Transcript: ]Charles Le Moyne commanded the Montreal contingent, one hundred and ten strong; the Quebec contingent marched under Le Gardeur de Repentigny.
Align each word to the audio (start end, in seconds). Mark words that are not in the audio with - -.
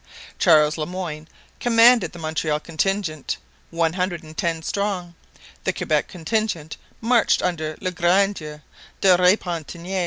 ]Charles 0.39 0.79
Le 0.79 0.87
Moyne 0.87 1.27
commanded 1.59 2.11
the 2.11 2.17
Montreal 2.17 2.59
contingent, 2.59 3.37
one 3.69 3.93
hundred 3.93 4.23
and 4.23 4.35
ten 4.35 4.63
strong; 4.63 5.13
the 5.63 5.71
Quebec 5.71 6.07
contingent 6.07 6.75
marched 7.01 7.43
under 7.43 7.77
Le 7.81 7.91
Gardeur 7.91 8.63
de 9.01 9.15
Repentigny. 9.15 9.99